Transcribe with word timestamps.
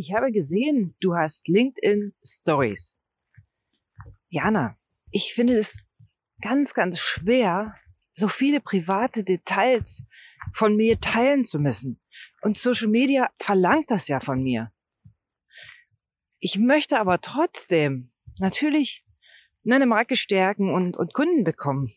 Ich 0.00 0.12
habe 0.12 0.30
gesehen, 0.30 0.94
du 1.00 1.16
hast 1.16 1.48
LinkedIn 1.48 2.14
Stories. 2.24 3.00
Jana, 4.28 4.78
ich 5.10 5.34
finde 5.34 5.54
es 5.54 5.84
ganz, 6.40 6.72
ganz 6.72 7.00
schwer, 7.00 7.74
so 8.14 8.28
viele 8.28 8.60
private 8.60 9.24
Details 9.24 10.04
von 10.54 10.76
mir 10.76 11.00
teilen 11.00 11.44
zu 11.44 11.58
müssen. 11.58 12.00
Und 12.42 12.56
Social 12.56 12.86
Media 12.86 13.28
verlangt 13.40 13.90
das 13.90 14.06
ja 14.06 14.20
von 14.20 14.40
mir. 14.40 14.70
Ich 16.38 16.60
möchte 16.60 17.00
aber 17.00 17.20
trotzdem 17.20 18.12
natürlich 18.38 19.04
eine 19.68 19.84
Marke 19.84 20.14
stärken 20.14 20.72
und, 20.72 20.96
und 20.96 21.12
Kunden 21.12 21.42
bekommen. 21.42 21.92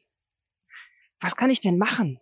Was 1.20 1.36
kann 1.36 1.52
ich 1.52 1.60
denn 1.60 1.78
machen? 1.78 2.18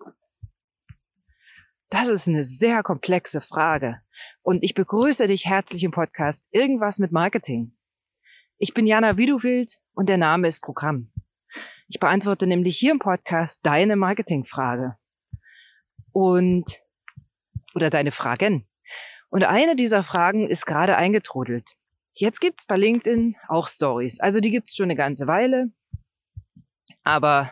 Das 1.90 2.08
ist 2.08 2.28
eine 2.28 2.44
sehr 2.44 2.84
komplexe 2.84 3.42
Frage. 3.42 4.00
Und 4.44 4.64
ich 4.64 4.76
begrüße 4.76 5.26
dich 5.26 5.46
herzlich 5.46 5.84
im 5.84 5.90
Podcast 5.90 6.48
Irgendwas 6.52 7.00
mit 7.00 7.12
Marketing. 7.12 7.76
Ich 8.60 8.76
bin 8.76 8.86
Jana 8.86 9.18
Widuwild 9.18 9.80
und 9.94 10.08
der 10.08 10.18
Name 10.18 10.48
ist 10.48 10.62
Programm. 10.62 11.12
Ich 11.88 12.00
beantworte 12.00 12.46
nämlich 12.46 12.78
hier 12.78 12.92
im 12.92 13.00
Podcast 13.00 13.62
deine 13.64 13.96
Marketingfrage. 13.96 14.98
Und, 16.12 16.84
oder 17.74 17.90
deine 17.90 18.12
Fragen. 18.12 18.68
Und 19.30 19.44
eine 19.44 19.76
dieser 19.76 20.04
Fragen 20.04 20.48
ist 20.48 20.68
gerade 20.68 20.96
eingetrudelt. 20.96 21.72
Jetzt 22.14 22.40
gibt's 22.40 22.68
bei 22.68 22.78
LinkedIn 22.78 23.36
auch 23.48 23.68
Stories. 23.68 24.20
Also 24.20 24.42
die 24.42 24.52
gibt's 24.52 24.76
schon 24.76 24.86
eine 24.86 24.96
ganze 24.96 25.26
Weile. 25.26 25.72
Aber 27.04 27.52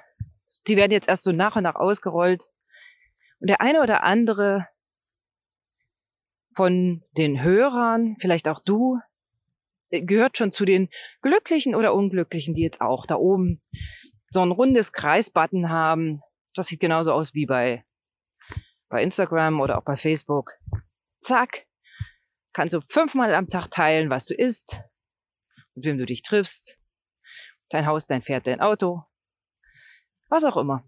die 0.67 0.75
werden 0.75 0.91
jetzt 0.91 1.07
erst 1.07 1.23
so 1.23 1.31
nach 1.31 1.55
und 1.55 1.63
nach 1.63 1.75
ausgerollt. 1.75 2.43
Und 3.39 3.49
der 3.49 3.61
eine 3.61 3.81
oder 3.81 4.03
andere 4.03 4.67
von 6.55 7.03
den 7.15 7.41
Hörern, 7.41 8.15
vielleicht 8.19 8.47
auch 8.47 8.59
du, 8.59 8.99
äh, 9.89 10.01
gehört 10.01 10.37
schon 10.37 10.51
zu 10.51 10.65
den 10.65 10.89
Glücklichen 11.21 11.75
oder 11.75 11.93
Unglücklichen, 11.93 12.53
die 12.53 12.63
jetzt 12.63 12.81
auch 12.81 13.05
da 13.05 13.15
oben 13.15 13.61
so 14.29 14.41
ein 14.41 14.51
rundes 14.51 14.91
Kreisbutton 14.91 15.69
haben. 15.69 16.21
Das 16.53 16.67
sieht 16.67 16.79
genauso 16.79 17.13
aus 17.13 17.33
wie 17.33 17.45
bei, 17.45 17.85
bei 18.89 19.03
Instagram 19.03 19.61
oder 19.61 19.77
auch 19.77 19.83
bei 19.83 19.97
Facebook. 19.97 20.53
Zack. 21.19 21.67
Kannst 22.53 22.73
du 22.73 22.81
fünfmal 22.81 23.35
am 23.35 23.47
Tag 23.47 23.69
teilen, 23.69 24.09
was 24.09 24.25
du 24.25 24.33
isst, 24.33 24.81
mit 25.75 25.85
wem 25.85 25.99
du 25.99 26.07
dich 26.07 26.23
triffst, 26.23 26.79
dein 27.69 27.85
Haus, 27.85 28.07
dein 28.07 28.23
Pferd, 28.23 28.47
dein 28.47 28.61
Auto, 28.61 29.03
was 30.27 30.43
auch 30.43 30.57
immer. 30.57 30.83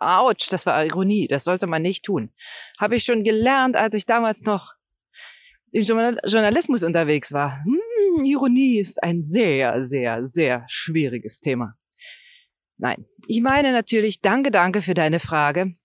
Autsch, 0.00 0.48
das 0.50 0.66
war 0.66 0.84
Ironie, 0.84 1.26
das 1.26 1.44
sollte 1.44 1.66
man 1.66 1.82
nicht 1.82 2.04
tun. 2.04 2.32
Habe 2.78 2.96
ich 2.96 3.04
schon 3.04 3.22
gelernt, 3.22 3.76
als 3.76 3.94
ich 3.94 4.06
damals 4.06 4.42
noch 4.42 4.74
im 5.72 5.82
Journalismus 5.82 6.82
unterwegs 6.82 7.32
war. 7.32 7.62
Hm, 7.64 8.24
Ironie 8.24 8.80
ist 8.80 9.02
ein 9.02 9.22
sehr, 9.22 9.82
sehr, 9.82 10.24
sehr 10.24 10.64
schwieriges 10.68 11.40
Thema. 11.40 11.76
Nein, 12.78 13.06
ich 13.26 13.42
meine 13.42 13.72
natürlich, 13.72 14.20
danke, 14.20 14.50
danke 14.50 14.82
für 14.82 14.94
deine 14.94 15.20
Frage. 15.20 15.76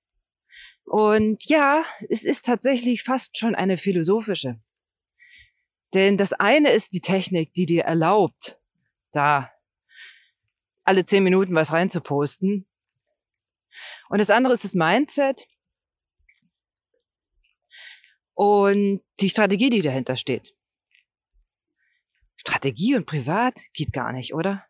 Und 0.86 1.44
ja, 1.50 1.84
es 2.10 2.24
ist 2.24 2.46
tatsächlich 2.46 3.04
fast 3.04 3.38
schon 3.38 3.56
eine 3.56 3.78
philosophische. 3.78 4.60
Denn 5.94 6.18
das 6.18 6.34
eine 6.34 6.72
ist 6.72 6.94
die 6.94 7.02
Technik, 7.02 7.54
die 7.54 7.66
dir 7.66 7.84
erlaubt, 7.84 8.60
da 9.12 9.52
alle 10.84 11.04
zehn 11.06 11.24
Minuten 11.24 11.56
was 11.56 11.74
reinzuposten. 11.74 12.68
Und 14.10 14.20
das 14.20 14.30
andere 14.30 14.54
ist 14.54 14.64
das 14.64 14.76
Mindset 14.76 15.48
und 18.34 19.02
die 19.20 19.30
Strategie, 19.30 19.70
die 19.70 19.82
dahinter 19.82 20.16
steht. 20.16 20.56
Strategie 22.36 22.96
und 22.96 23.06
Privat 23.06 23.60
geht 23.74 23.92
gar 23.94 24.12
nicht, 24.12 24.34
oder? 24.34 24.66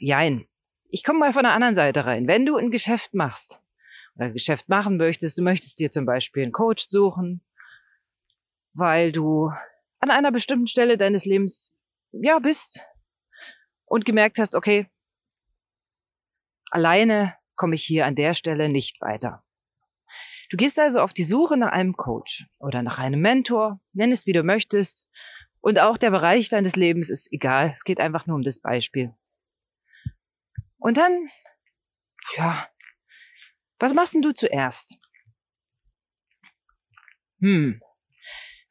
Jein. 0.00 0.48
Ich 0.88 1.04
komme 1.04 1.20
mal 1.20 1.32
von 1.32 1.44
der 1.44 1.52
anderen 1.52 1.74
Seite 1.74 2.04
rein. 2.04 2.26
Wenn 2.26 2.46
du 2.46 2.56
ein 2.56 2.70
Geschäft 2.70 3.14
machst 3.14 3.60
oder 4.16 4.26
ein 4.26 4.32
Geschäft 4.32 4.68
machen 4.68 4.96
möchtest, 4.96 5.38
du 5.38 5.42
möchtest 5.42 5.78
dir 5.78 5.90
zum 5.90 6.06
Beispiel 6.06 6.42
einen 6.42 6.52
Coach 6.52 6.86
suchen, 6.88 7.44
weil 8.72 9.12
du 9.12 9.50
an 9.98 10.10
einer 10.10 10.32
bestimmten 10.32 10.66
Stelle 10.66 10.96
deines 10.96 11.24
Lebens 11.24 11.74
ja 12.12 12.38
bist 12.38 12.82
und 13.84 14.04
gemerkt 14.04 14.38
hast, 14.38 14.54
okay, 14.54 14.86
alleine 16.74 17.36
komme 17.54 17.76
ich 17.76 17.84
hier 17.84 18.04
an 18.04 18.16
der 18.16 18.34
Stelle 18.34 18.68
nicht 18.68 19.00
weiter. 19.00 19.44
Du 20.50 20.56
gehst 20.56 20.78
also 20.78 21.00
auf 21.00 21.12
die 21.12 21.24
Suche 21.24 21.56
nach 21.56 21.72
einem 21.72 21.96
Coach 21.96 22.46
oder 22.60 22.82
nach 22.82 22.98
einem 22.98 23.20
Mentor, 23.20 23.80
nenn 23.92 24.12
es 24.12 24.26
wie 24.26 24.32
du 24.32 24.42
möchtest. 24.42 25.08
Und 25.60 25.78
auch 25.78 25.96
der 25.96 26.10
Bereich 26.10 26.48
deines 26.48 26.76
Lebens 26.76 27.10
ist 27.10 27.32
egal. 27.32 27.70
Es 27.70 27.84
geht 27.84 28.00
einfach 28.00 28.26
nur 28.26 28.36
um 28.36 28.42
das 28.42 28.60
Beispiel. 28.60 29.14
Und 30.78 30.96
dann, 30.98 31.30
ja, 32.36 32.68
was 33.78 33.94
machst 33.94 34.14
denn 34.14 34.22
du 34.22 34.32
zuerst? 34.32 34.98
Hm, 37.40 37.80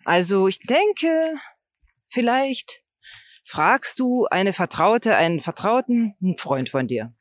also 0.06 0.48
ich 0.48 0.60
denke, 0.60 1.36
vielleicht 2.10 2.84
fragst 3.46 3.98
du 3.98 4.26
eine 4.28 4.54
Vertraute, 4.54 5.16
einen 5.16 5.40
Vertrauten, 5.40 6.16
einen 6.22 6.38
Freund 6.38 6.70
von 6.70 6.88
dir. 6.88 7.16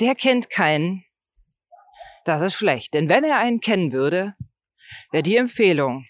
Der 0.00 0.14
kennt 0.14 0.50
keinen. 0.50 1.04
Das 2.24 2.42
ist 2.42 2.54
schlecht, 2.54 2.92
denn 2.94 3.08
wenn 3.08 3.24
er 3.24 3.38
einen 3.38 3.60
kennen 3.60 3.92
würde, 3.92 4.34
wäre 5.10 5.22
die 5.22 5.36
Empfehlung, 5.36 6.06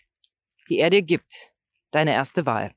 die 0.69 0.78
er 0.78 0.91
dir 0.91 1.03
gibt, 1.03 1.53
deine 1.91 2.12
erste 2.12 2.47
Wahl. 2.47 2.75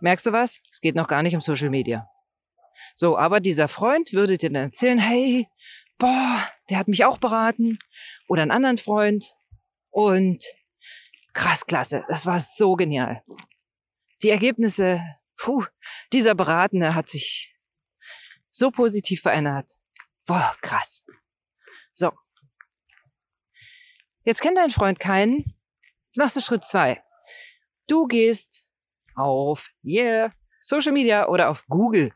Merkst 0.00 0.26
du 0.26 0.32
was? 0.32 0.60
Es 0.70 0.80
geht 0.80 0.94
noch 0.94 1.08
gar 1.08 1.22
nicht 1.22 1.34
um 1.34 1.40
Social 1.40 1.70
Media. 1.70 2.08
So, 2.94 3.16
aber 3.16 3.40
dieser 3.40 3.68
Freund 3.68 4.12
würde 4.12 4.36
dir 4.36 4.50
dann 4.50 4.64
erzählen, 4.64 4.98
hey, 4.98 5.48
boah, 5.98 6.46
der 6.68 6.78
hat 6.78 6.88
mich 6.88 7.04
auch 7.04 7.18
beraten. 7.18 7.78
Oder 8.28 8.42
einen 8.42 8.50
anderen 8.50 8.78
Freund. 8.78 9.36
Und 9.90 10.44
krass, 11.32 11.66
klasse, 11.66 12.04
das 12.08 12.26
war 12.26 12.40
so 12.40 12.74
genial. 12.74 13.22
Die 14.22 14.30
Ergebnisse, 14.30 15.00
puh, 15.36 15.64
dieser 16.12 16.34
Beratende 16.34 16.94
hat 16.94 17.08
sich 17.08 17.56
so 18.50 18.70
positiv 18.70 19.22
verändert. 19.22 19.70
Boah, 20.26 20.56
krass. 20.60 21.04
So. 21.92 22.12
Jetzt 24.24 24.40
kennt 24.40 24.58
dein 24.58 24.70
Freund 24.70 24.98
keinen. 24.98 25.56
Jetzt 26.06 26.18
machst 26.18 26.36
du 26.36 26.40
Schritt 26.40 26.64
zwei. 26.64 27.02
Du 27.86 28.06
gehst 28.06 28.66
auf 29.14 29.70
yeah, 29.84 30.32
Social 30.60 30.92
Media 30.92 31.28
oder 31.28 31.48
auf 31.50 31.64
Google. 31.68 32.12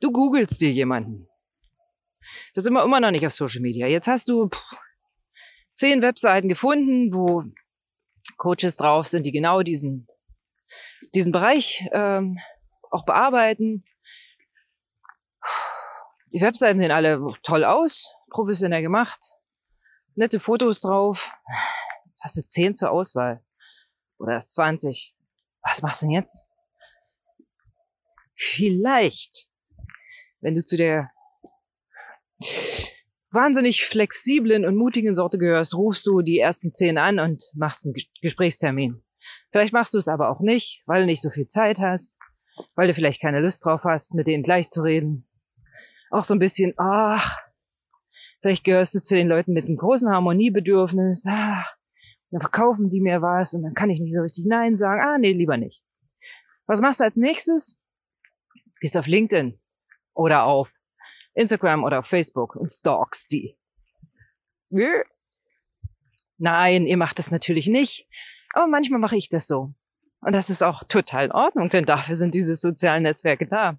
Du 0.00 0.12
googelst 0.12 0.60
dir 0.60 0.70
jemanden. 0.70 1.28
Das 2.54 2.64
sind 2.64 2.72
wir 2.72 2.84
immer 2.84 3.00
noch 3.00 3.10
nicht 3.10 3.26
auf 3.26 3.32
Social 3.32 3.60
Media. 3.60 3.86
Jetzt 3.86 4.06
hast 4.06 4.28
du 4.28 4.48
pff, 4.48 4.76
zehn 5.74 6.02
Webseiten 6.02 6.48
gefunden, 6.48 7.12
wo 7.12 7.44
Coaches 8.36 8.76
drauf 8.76 9.08
sind, 9.08 9.24
die 9.24 9.32
genau 9.32 9.62
diesen, 9.62 10.06
diesen 11.14 11.32
Bereich 11.32 11.88
ähm, 11.92 12.38
auch 12.90 13.04
bearbeiten. 13.04 13.84
Die 16.32 16.40
Webseiten 16.40 16.78
sehen 16.78 16.90
alle 16.90 17.20
toll 17.42 17.64
aus, 17.64 18.14
professionell 18.30 18.82
gemacht, 18.82 19.34
nette 20.14 20.40
Fotos 20.40 20.80
drauf. 20.80 21.32
Jetzt 22.06 22.24
hast 22.24 22.36
du 22.36 22.46
zehn 22.46 22.74
zur 22.74 22.90
Auswahl. 22.90 23.44
Oder 24.18 24.40
20. 24.40 25.14
Was 25.62 25.82
machst 25.82 26.02
du 26.02 26.06
denn 26.06 26.14
jetzt? 26.14 26.46
Vielleicht, 28.34 29.48
wenn 30.40 30.54
du 30.54 30.64
zu 30.64 30.76
der 30.76 31.10
wahnsinnig 33.30 33.84
flexiblen 33.84 34.66
und 34.66 34.76
mutigen 34.76 35.14
Sorte 35.14 35.38
gehörst, 35.38 35.74
rufst 35.74 36.06
du 36.06 36.22
die 36.22 36.38
ersten 36.38 36.72
zehn 36.72 36.98
an 36.98 37.18
und 37.18 37.50
machst 37.54 37.86
einen 37.86 37.94
Gesprächstermin. 38.20 39.02
Vielleicht 39.50 39.72
machst 39.72 39.94
du 39.94 39.98
es 39.98 40.08
aber 40.08 40.30
auch 40.30 40.40
nicht, 40.40 40.82
weil 40.86 41.00
du 41.00 41.06
nicht 41.06 41.22
so 41.22 41.30
viel 41.30 41.46
Zeit 41.46 41.80
hast, 41.80 42.18
weil 42.74 42.88
du 42.88 42.94
vielleicht 42.94 43.20
keine 43.20 43.40
Lust 43.40 43.64
drauf 43.64 43.84
hast, 43.84 44.14
mit 44.14 44.26
denen 44.26 44.42
gleich 44.42 44.68
zu 44.68 44.82
reden. 44.82 45.28
Auch 46.10 46.24
so 46.24 46.34
ein 46.34 46.38
bisschen, 46.38 46.74
ach, 46.76 47.40
vielleicht 48.40 48.64
gehörst 48.64 48.94
du 48.94 49.00
zu 49.00 49.14
den 49.14 49.28
Leuten 49.28 49.52
mit 49.52 49.66
einem 49.66 49.76
großen 49.76 50.10
Harmoniebedürfnis, 50.10 51.26
ach, 51.28 51.76
dann 52.30 52.40
verkaufen 52.40 52.88
die 52.88 53.00
mir 53.00 53.20
was 53.20 53.54
und 53.54 53.62
dann 53.62 53.74
kann 53.74 53.90
ich 53.90 54.00
nicht 54.00 54.14
so 54.14 54.22
richtig 54.22 54.46
Nein 54.46 54.76
sagen. 54.76 55.00
Ah, 55.02 55.18
nee, 55.18 55.32
lieber 55.32 55.56
nicht. 55.58 55.84
Was 56.66 56.80
machst 56.80 57.00
du 57.00 57.04
als 57.04 57.16
nächstes? 57.16 57.78
Gehst 58.80 58.96
auf 58.96 59.06
LinkedIn 59.06 59.60
oder 60.14 60.44
auf 60.44 60.72
Instagram 61.34 61.84
oder 61.84 61.98
auf 62.00 62.06
Facebook 62.06 62.56
und 62.56 62.70
stalks 62.70 63.26
die. 63.26 63.56
Nein, 66.38 66.86
ihr 66.86 66.96
macht 66.96 67.18
das 67.18 67.30
natürlich 67.30 67.68
nicht. 67.68 68.08
Aber 68.52 68.66
manchmal 68.66 69.00
mache 69.00 69.16
ich 69.16 69.28
das 69.28 69.46
so. 69.46 69.74
Und 70.20 70.32
das 70.32 70.50
ist 70.50 70.62
auch 70.62 70.84
total 70.84 71.26
in 71.26 71.32
Ordnung, 71.32 71.68
denn 71.68 71.84
dafür 71.84 72.14
sind 72.14 72.34
diese 72.34 72.54
sozialen 72.54 73.02
Netzwerke 73.02 73.46
da. 73.46 73.78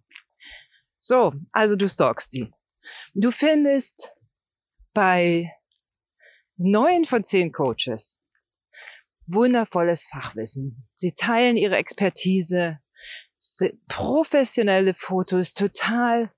So, 1.00 1.34
also 1.52 1.76
du 1.76 1.88
stalkst 1.88 2.34
die. 2.34 2.52
Du 3.14 3.32
findest 3.32 4.14
bei 4.94 5.52
Neun 6.58 7.06
von 7.06 7.24
zehn 7.24 7.52
Coaches. 7.52 8.22
Wundervolles 9.26 10.04
Fachwissen. 10.04 10.88
Sie 10.94 11.14
teilen 11.14 11.58
ihre 11.58 11.78
Expertise, 11.78 12.80
professionelle 13.88 14.94
Fotos, 14.94 15.54
total 15.54 16.32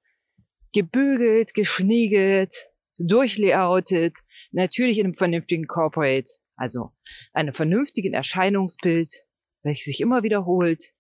gebügelt, 0.72 1.54
geschniegelt, 1.54 2.54
durchlayoutet, 2.98 4.20
natürlich 4.52 5.00
in 5.00 5.06
einem 5.06 5.16
vernünftigen 5.16 5.68
Corporate, 5.68 6.32
also 6.56 6.92
einem 7.34 7.54
vernünftigen 7.54 8.14
Erscheinungsbild, 8.14 9.26
welches 9.64 9.86
sich 9.86 10.02
immer 10.02 10.24
wiederholt. 10.24 10.94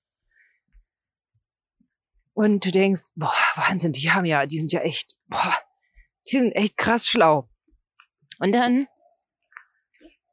Und 2.33 2.65
du 2.65 2.71
denkst, 2.71 3.11
boah, 3.15 3.33
Wahnsinn, 3.55 3.93
die 3.93 4.11
haben 4.11 4.25
ja, 4.25 4.45
die 4.45 4.59
sind 4.59 4.73
ja 4.73 4.81
echt, 4.81 5.15
boah, 5.27 5.53
die 6.29 6.39
sind 6.39 6.51
echt 6.51 6.77
krass 6.77 7.07
schlau. 7.07 7.49
Und 8.39 8.51
dann, 8.51 8.87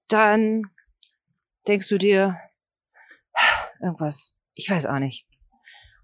dann 0.08 0.62
denkst 1.69 1.88
du 1.88 1.98
dir, 1.98 2.40
irgendwas, 3.80 4.34
ich 4.54 4.69
weiß 4.69 4.86
auch 4.86 4.98
nicht. 4.98 5.26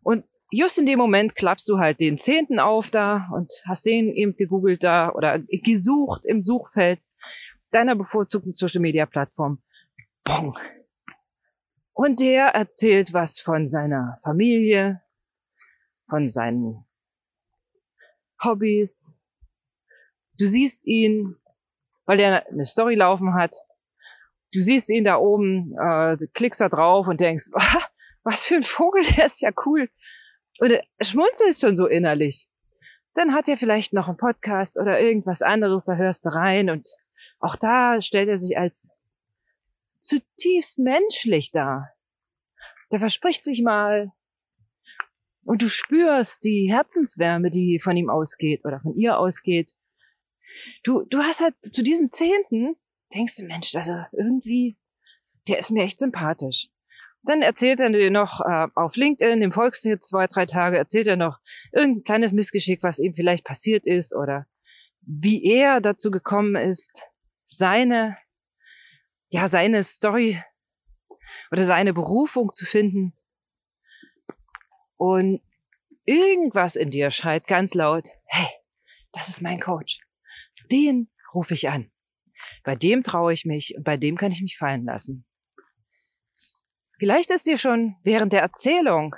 Und 0.02 0.24
just 0.50 0.78
in 0.78 0.86
dem 0.86 0.98
Moment 0.98 1.34
klappst 1.34 1.68
du 1.68 1.78
halt 1.78 2.00
den 2.00 2.16
Zehnten 2.16 2.60
auf 2.60 2.90
da 2.90 3.28
und 3.34 3.52
hast 3.66 3.84
den 3.86 4.12
eben 4.12 4.36
gegoogelt 4.36 4.84
da 4.84 5.10
oder 5.10 5.40
gesucht 5.40 6.24
im 6.26 6.44
Suchfeld 6.44 7.02
deiner 7.70 7.94
bevorzugten 7.94 8.54
Social 8.54 8.80
Media 8.80 9.06
Plattform. 9.06 9.62
Bong. 10.24 10.56
Und 11.92 12.20
der 12.20 12.48
erzählt 12.48 13.12
was 13.12 13.40
von 13.40 13.66
seiner 13.66 14.18
Familie, 14.22 15.02
von 16.08 16.28
seinen 16.28 16.84
Hobbys. 18.42 19.18
Du 20.38 20.46
siehst 20.46 20.86
ihn, 20.86 21.36
weil 22.06 22.20
er 22.20 22.46
eine 22.46 22.64
Story 22.64 22.94
laufen 22.94 23.34
hat. 23.34 23.56
Du 24.52 24.60
siehst 24.60 24.88
ihn 24.90 25.04
da 25.04 25.16
oben, 25.16 25.72
äh, 25.80 26.16
klickst 26.32 26.60
da 26.60 26.68
drauf 26.68 27.08
und 27.08 27.20
denkst, 27.20 27.50
was 28.22 28.44
für 28.44 28.56
ein 28.56 28.62
Vogel, 28.62 29.02
der 29.16 29.26
ist 29.26 29.40
ja 29.40 29.50
cool. 29.66 29.90
Und 30.60 30.78
schmunzelst 31.00 31.60
schon 31.60 31.76
so 31.76 31.86
innerlich. 31.86 32.48
Dann 33.14 33.34
hat 33.34 33.48
er 33.48 33.56
vielleicht 33.56 33.92
noch 33.92 34.08
einen 34.08 34.16
Podcast 34.16 34.78
oder 34.78 35.00
irgendwas 35.00 35.42
anderes, 35.42 35.84
da 35.84 35.96
hörst 35.96 36.24
du 36.24 36.28
rein 36.30 36.70
und 36.70 36.88
auch 37.38 37.56
da 37.56 38.00
stellt 38.00 38.28
er 38.28 38.36
sich 38.36 38.58
als 38.58 38.90
zutiefst 39.98 40.78
menschlich 40.78 41.50
dar. 41.50 41.90
Der 42.90 42.98
verspricht 43.00 43.44
sich 43.44 43.62
mal 43.62 44.12
und 45.44 45.62
du 45.62 45.68
spürst 45.68 46.44
die 46.44 46.70
Herzenswärme, 46.70 47.50
die 47.50 47.78
von 47.82 47.96
ihm 47.96 48.10
ausgeht 48.10 48.64
oder 48.64 48.80
von 48.80 48.94
ihr 48.94 49.18
ausgeht. 49.18 49.74
Du, 50.82 51.04
du 51.04 51.18
hast 51.18 51.40
halt 51.40 51.54
zu 51.72 51.82
diesem 51.82 52.10
Zehnten, 52.10 52.76
denkst 53.14 53.36
du, 53.36 53.44
Mensch, 53.44 53.74
also 53.74 53.94
irgendwie, 54.12 54.76
der 55.46 55.58
ist 55.58 55.70
mir 55.70 55.84
echt 55.84 55.98
sympathisch. 55.98 56.68
Dann 57.22 57.42
erzählt 57.42 57.80
er 57.80 57.90
dir 57.90 58.10
noch 58.10 58.40
äh, 58.40 58.68
auf 58.74 58.96
LinkedIn, 58.96 59.42
im 59.42 59.52
folgst 59.52 59.86
zwei, 60.02 60.26
drei 60.26 60.46
Tage, 60.46 60.78
erzählt 60.78 61.08
er 61.08 61.16
noch 61.16 61.38
irgendein 61.72 62.04
kleines 62.04 62.32
Missgeschick, 62.32 62.82
was 62.82 63.00
ihm 63.00 63.14
vielleicht 63.14 63.44
passiert 63.44 63.86
ist 63.86 64.14
oder 64.14 64.46
wie 65.10 65.42
er 65.42 65.80
dazu 65.80 66.10
gekommen 66.10 66.54
ist, 66.54 67.02
seine, 67.46 68.18
ja, 69.30 69.48
seine 69.48 69.82
Story 69.82 70.42
oder 71.50 71.64
seine 71.64 71.94
Berufung 71.94 72.52
zu 72.52 72.66
finden. 72.66 73.14
Und 74.96 75.40
irgendwas 76.04 76.76
in 76.76 76.90
dir 76.90 77.10
schreit 77.10 77.46
ganz 77.46 77.72
laut, 77.72 78.08
hey, 78.26 78.48
das 79.12 79.30
ist 79.30 79.40
mein 79.40 79.58
Coach. 79.58 79.98
Den 80.70 81.10
rufe 81.32 81.54
ich 81.54 81.70
an. 81.70 81.90
Bei 82.62 82.76
dem 82.76 83.02
traue 83.02 83.32
ich 83.32 83.46
mich 83.46 83.74
und 83.76 83.84
bei 83.84 83.96
dem 83.96 84.16
kann 84.16 84.30
ich 84.30 84.42
mich 84.42 84.58
fallen 84.58 84.84
lassen. 84.84 85.24
Vielleicht 86.98 87.30
ist 87.30 87.46
dir 87.46 87.56
schon 87.56 87.96
während 88.02 88.34
der 88.34 88.42
Erzählung 88.42 89.16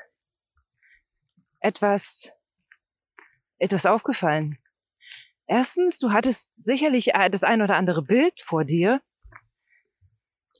etwas, 1.59 2.33
etwas 3.59 3.87
aufgefallen. 3.87 4.59
Erstens, 5.51 5.99
du 5.99 6.13
hattest 6.13 6.55
sicherlich 6.55 7.15
äh, 7.15 7.29
das 7.29 7.43
ein 7.43 7.61
oder 7.61 7.75
andere 7.75 8.03
Bild 8.03 8.41
vor 8.41 8.65
dir. 8.65 9.03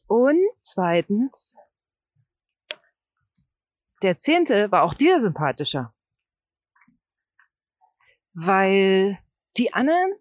Und 0.09 0.41
zweitens, 0.59 1.57
der 4.03 4.17
Zehnte 4.17 4.73
war 4.73 4.83
auch 4.83 4.95
dir 4.95 5.21
sympathischer. 5.21 5.95
Weil 8.33 9.21
die 9.57 9.73
anderen, 9.73 10.13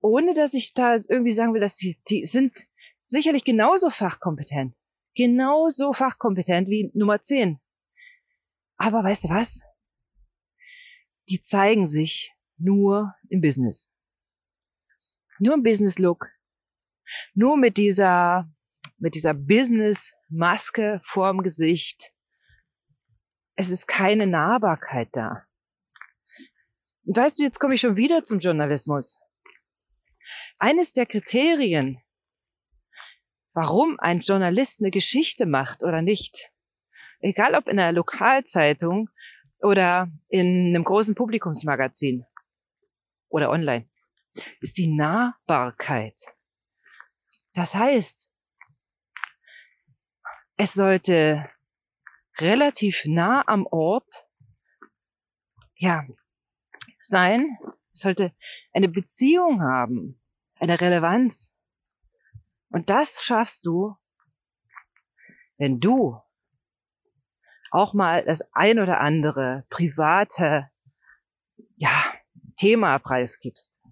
ohne 0.00 0.32
dass 0.32 0.54
ich 0.54 0.72
da 0.72 0.94
irgendwie 0.94 1.32
sagen 1.32 1.52
will, 1.52 1.60
dass 1.60 1.74
die, 1.76 2.00
die 2.08 2.24
sind 2.24 2.66
sicherlich 3.02 3.44
genauso 3.44 3.90
fachkompetent 3.90 4.74
genauso 5.14 5.92
fachkompetent 5.92 6.68
wie 6.68 6.90
Nummer 6.94 7.20
10. 7.20 7.60
Aber 8.76 9.04
weißt 9.04 9.24
du 9.24 9.28
was? 9.28 9.62
Die 11.28 11.40
zeigen 11.40 11.86
sich 11.86 12.33
nur 12.56 13.14
im 13.28 13.40
Business. 13.40 13.90
Nur 15.38 15.54
im 15.54 15.62
Business-Look. 15.62 16.30
Nur 17.34 17.56
mit 17.56 17.76
dieser, 17.76 18.50
mit 18.98 19.14
dieser 19.14 19.34
Business-Maske 19.34 21.00
vorm 21.02 21.42
Gesicht. 21.42 22.12
Es 23.56 23.70
ist 23.70 23.86
keine 23.86 24.26
Nahbarkeit 24.26 25.08
da. 25.12 25.44
Und 27.04 27.16
weißt 27.16 27.38
du, 27.38 27.42
jetzt 27.42 27.60
komme 27.60 27.74
ich 27.74 27.80
schon 27.80 27.96
wieder 27.96 28.24
zum 28.24 28.38
Journalismus. 28.38 29.20
Eines 30.58 30.92
der 30.92 31.06
Kriterien, 31.06 32.00
warum 33.52 33.98
ein 34.00 34.20
Journalist 34.20 34.80
eine 34.80 34.90
Geschichte 34.90 35.46
macht 35.46 35.82
oder 35.82 36.00
nicht. 36.00 36.50
Egal 37.20 37.54
ob 37.54 37.68
in 37.68 37.78
einer 37.78 37.92
Lokalzeitung 37.92 39.10
oder 39.60 40.10
in 40.28 40.68
einem 40.68 40.84
großen 40.84 41.14
Publikumsmagazin 41.14 42.24
oder 43.34 43.50
online, 43.50 43.90
ist 44.60 44.78
die 44.78 44.94
Nahbarkeit. 44.94 46.14
Das 47.52 47.74
heißt, 47.74 48.30
es 50.56 50.72
sollte 50.72 51.50
relativ 52.38 53.04
nah 53.06 53.42
am 53.48 53.66
Ort, 53.66 54.28
ja, 55.74 56.06
sein, 57.00 57.58
es 57.92 58.00
sollte 58.00 58.32
eine 58.72 58.88
Beziehung 58.88 59.62
haben, 59.62 60.22
eine 60.60 60.80
Relevanz. 60.80 61.52
Und 62.70 62.88
das 62.88 63.24
schaffst 63.24 63.66
du, 63.66 63.96
wenn 65.58 65.80
du 65.80 66.20
auch 67.72 67.94
mal 67.94 68.24
das 68.24 68.48
ein 68.52 68.78
oder 68.78 69.00
andere 69.00 69.66
private, 69.70 70.70
ja, 71.74 72.13
Thema 72.56 72.98
preisgibst. 72.98 73.82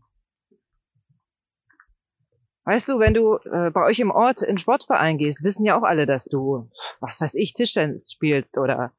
Weißt 2.65 2.89
du, 2.89 3.01
wenn 3.01 3.15
du 3.15 3.39
äh, 3.39 3.71
bei 3.71 3.83
euch 3.85 3.99
im 3.99 4.13
Ort 4.13 4.43
in 4.43 4.57
Sportverein 4.57 5.19
gehst, 5.19 5.43
wissen 5.43 5.65
ja 5.65 5.77
auch 5.77 5.83
alle, 5.83 6.07
dass 6.07 6.27
du, 6.27 6.71
was 7.01 7.21
weiß 7.21 7.35
ich, 7.35 7.55
Tischtennis 7.55 8.13
spielst 8.13 8.57
oder 8.57 8.93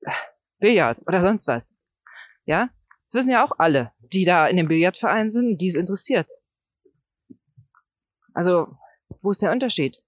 äh, 0.00 0.10
Billard 0.58 1.00
oder 1.06 1.20
sonst 1.20 1.46
was. 1.46 1.72
Ja? 2.46 2.70
Das 3.06 3.14
wissen 3.14 3.30
ja 3.30 3.44
auch 3.44 3.52
alle, 3.58 3.92
die 3.98 4.24
da 4.24 4.46
in 4.46 4.56
dem 4.56 4.68
Billardverein 4.68 5.28
sind 5.28 5.58
die 5.58 5.68
es 5.68 5.76
interessiert. 5.76 6.30
Also, 8.34 8.76
wo 9.22 9.30
ist 9.30 9.42
der 9.42 9.52
Unterschied? 9.52 10.02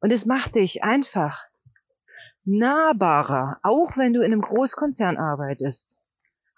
Und 0.00 0.12
es 0.12 0.26
macht 0.26 0.54
dich 0.54 0.82
einfach 0.84 1.46
nahbarer, 2.44 3.58
auch 3.62 3.96
wenn 3.96 4.12
du 4.12 4.20
in 4.20 4.32
einem 4.32 4.42
Großkonzern 4.42 5.16
arbeitest. 5.16 5.98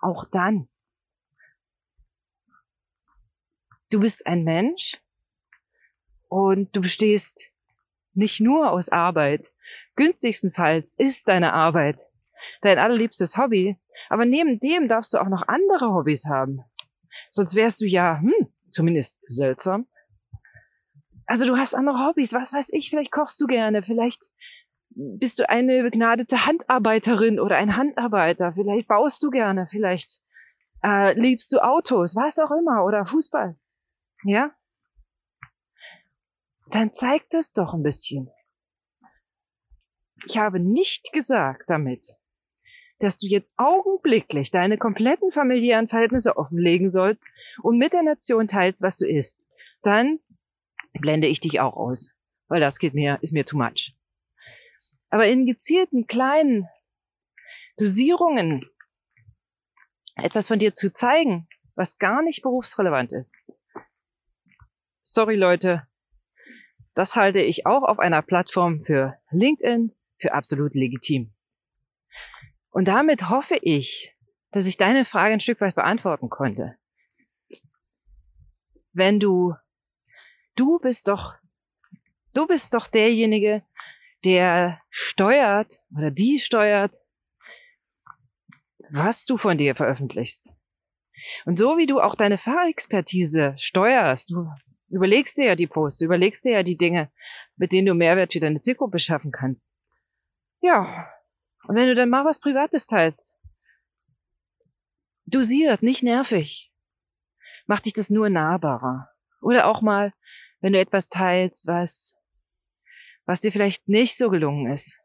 Auch 0.01 0.25
dann. 0.25 0.69
Du 3.91 4.01
bist 4.01 4.27
ein 4.27 4.45
Mensch 4.45 5.01
und 6.29 6.75
du 6.77 6.81
bestehst 6.81 7.53
nicht 8.13 8.41
nur 8.41 8.71
aus 8.71 8.89
Arbeit. 8.89 9.53
Günstigstenfalls 9.97 10.95
ist 10.99 11.29
deine 11.29 11.53
Arbeit 11.53 12.09
dein 12.63 12.79
allerliebstes 12.79 13.37
Hobby. 13.37 13.77
Aber 14.09 14.25
neben 14.25 14.61
dem 14.61 14.87
darfst 14.87 15.13
du 15.13 15.19
auch 15.19 15.29
noch 15.29 15.49
andere 15.49 15.93
Hobbys 15.93 16.27
haben. 16.27 16.61
Sonst 17.31 17.55
wärst 17.55 17.81
du 17.81 17.87
ja, 17.87 18.21
hm, 18.21 18.49
zumindest 18.71 19.21
seltsam, 19.25 19.87
also 21.27 21.47
du 21.47 21.59
hast 21.59 21.75
andere 21.75 22.07
Hobbys, 22.07 22.33
was 22.33 22.55
weiß 22.55 22.71
ich, 22.73 22.89
vielleicht 22.89 23.13
kochst 23.13 23.39
du 23.41 23.47
gerne, 23.47 23.83
vielleicht 23.83 24.31
bist 24.99 25.39
du 25.39 25.49
eine 25.49 25.83
begnadete 25.83 26.45
Handarbeiterin 26.45 27.39
oder 27.39 27.57
ein 27.57 27.77
Handarbeiter, 27.77 28.53
vielleicht 28.53 28.89
baust 28.89 29.23
du 29.23 29.31
gerne, 29.31 29.67
vielleicht 29.69 30.21
äh, 30.85 31.19
liebst 31.19 31.53
du 31.53 31.59
Autos, 31.59 32.17
was 32.17 32.39
auch 32.39 32.51
immer, 32.51 32.85
oder 32.85 33.07
Fußball. 33.07 33.57
Ja? 34.25 34.51
Dann 36.71 36.93
zeigt 36.93 37.33
es 37.35 37.53
doch 37.53 37.75
ein 37.75 37.83
bisschen. 37.83 38.29
Ich 40.27 40.37
habe 40.37 40.59
nicht 40.59 41.13
gesagt 41.13 41.65
damit, 41.69 42.15
dass 42.99 43.19
du 43.19 43.29
jetzt 43.29 43.55
augenblicklich 43.57 44.51
deine 44.51 44.79
kompletten 44.79 45.31
familiären 45.31 45.87
Verhältnisse 45.87 46.37
offenlegen 46.37 46.89
sollst 46.89 47.31
und 47.63 47.79
mit 47.79 47.93
der 47.93 48.03
Nation 48.03 48.49
teilst, 48.49 48.83
was 48.83 48.99
du 48.99 49.07
isst. 49.07 49.49
dann 49.83 50.19
blende 51.01 51.29
ich 51.29 51.39
dich 51.39 51.61
auch 51.61 51.77
aus, 51.77 52.11
weil 52.49 52.61
das 52.61 52.81
geht 52.81 52.95
mir, 52.95 53.19
ist 53.21 53.33
mir 53.33 53.45
too 53.45 53.57
much. 53.57 53.98
Aber 55.11 55.27
in 55.27 55.47
gezielten 55.47 56.07
kleinen 56.07 56.69
Dosierungen 57.79 58.61
etwas 60.17 60.49
von 60.49 60.59
dir 60.59 60.75
zu 60.75 60.93
zeigen, 60.93 61.49
was 61.75 61.99
gar 61.99 62.23
nicht 62.23 62.43
berufsrelevant 62.43 63.13
ist. 63.13 63.41
Sorry 65.01 65.37
Leute, 65.37 65.87
das 66.95 67.15
halte 67.15 67.41
ich 67.41 67.67
auch 67.67 67.85
auf 67.85 68.01
einer 68.01 68.23
Plattform 68.23 68.81
für 68.81 69.17
LinkedIn 69.31 69.95
für 70.19 70.35
absolut 70.35 70.75
legitim. 70.75 71.33
Und 72.71 72.89
damit 72.89 73.31
hoffe 73.31 73.57
ich, 73.63 74.17
dass 74.51 74.67
ich 74.67 74.77
deine 74.77 75.05
Frage 75.05 75.35
ein 75.35 75.41
Stück 75.41 75.61
weit 75.61 75.75
beantworten 75.75 76.29
konnte. 76.29 76.77
Wenn 78.93 79.21
du, 79.21 79.55
du 80.57 80.79
bist 80.81 81.09
doch, 81.09 81.37
du 82.35 82.47
bist 82.47 82.75
doch 82.75 82.89
derjenige, 82.89 83.63
der 84.25 84.81
steuert 84.91 85.83
oder 85.97 86.11
die 86.11 86.39
steuert, 86.39 86.97
was 88.91 89.25
du 89.25 89.37
von 89.37 89.59
dir 89.59 89.75
veröffentlichst. 89.75 90.55
Und 91.45 91.59
so 91.59 91.77
wie 91.77 91.87
du 91.87 92.01
auch 92.01 92.15
deine 92.15 92.39
Fachexpertise 92.39 93.55
steuerst, 93.57 94.31
du 94.31 94.49
überlegst 94.89 95.37
dir 95.37 95.47
ja 95.47 95.55
die 95.55 95.67
Posts, 95.67 96.03
überlegst 96.03 96.45
dir 96.45 96.53
ja 96.53 96.63
die 96.63 96.77
Dinge, 96.77 97.11
mit 97.57 97.73
denen 97.73 97.87
du 97.87 97.95
Mehrwert 97.95 98.33
für 98.33 98.41
deine 98.41 98.61
Zielgruppe 98.61 98.99
schaffen 98.99 99.33
kannst. 99.33 99.73
Ja. 100.61 101.09
Und 101.67 101.77
wenn 101.77 101.89
du 101.89 101.95
dann 101.95 102.09
mal 102.09 102.25
was 102.25 102.41
Privates 102.41 102.87
teilst, 102.87 103.37
dosiert, 105.27 105.83
nicht 105.83 106.03
nervig, 106.03 106.73
macht 107.67 107.85
dich 107.85 107.93
das 107.93 108.11
nur 108.11 108.31
nahbarer. 108.31 109.11
Oder 109.43 109.67
auch 109.67 109.83
mal, 109.83 110.15
wenn 110.61 110.73
du 110.73 110.81
etwas 110.81 111.11
teilst, 111.11 111.67
was, 111.67 112.18
was 113.29 113.41
dir 113.41 113.53
vielleicht 113.53 113.87
nicht 113.89 114.17
so 114.17 114.31
gelungen 114.31 114.73
ist. 114.73 115.03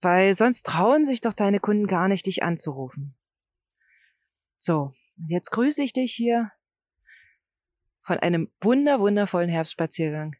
Weil 0.00 0.36
sonst 0.36 0.64
trauen 0.64 1.04
sich 1.04 1.20
doch 1.20 1.32
deine 1.32 1.58
Kunden 1.58 1.88
gar 1.88 2.06
nicht, 2.06 2.26
dich 2.26 2.44
anzurufen. 2.44 3.16
So, 4.56 4.94
jetzt 5.26 5.50
grüße 5.50 5.82
ich 5.82 5.92
dich 5.92 6.12
hier 6.12 6.52
von 8.02 8.20
einem 8.20 8.52
wunder, 8.60 9.00
wundervollen 9.00 9.50
Herbstspaziergang. 9.50 10.36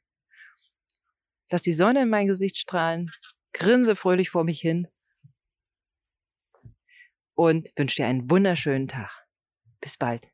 Lass 1.50 1.62
die 1.62 1.72
Sonne 1.72 2.02
in 2.02 2.10
mein 2.10 2.28
Gesicht 2.28 2.58
strahlen, 2.58 3.10
grinse 3.52 3.96
fröhlich 3.96 4.30
vor 4.30 4.44
mich 4.44 4.60
hin 4.60 4.86
und 7.34 7.72
wünsche 7.74 7.96
dir 7.96 8.06
einen 8.06 8.30
wunderschönen 8.30 8.86
Tag. 8.86 9.26
Bis 9.80 9.96
bald. 9.96 10.30